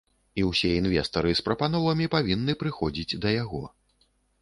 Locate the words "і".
0.43-0.45